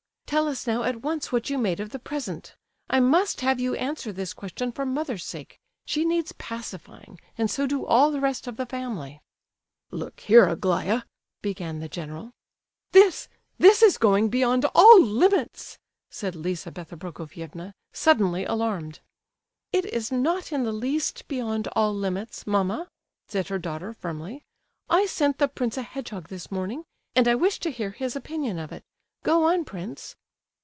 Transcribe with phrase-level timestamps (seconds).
[0.25, 2.55] "Tell us now, at once, what you made of the present?
[2.89, 7.67] I must have you answer this question for mother's sake; she needs pacifying, and so
[7.67, 9.19] do all the rest of the family!"
[9.91, 11.01] "Look here, Aglaya—"
[11.41, 12.31] began the general.
[12.93, 15.77] "This—this is going beyond all limits!"
[16.09, 19.01] said Lizabetha Prokofievna, suddenly alarmed.
[19.73, 22.87] "It is not in the least beyond all limits, mamma!"
[23.27, 24.43] said her daughter, firmly.
[24.89, 26.85] "I sent the prince a hedgehog this morning,
[27.17, 28.85] and I wish to hear his opinion of it.
[29.25, 30.15] Go on, prince."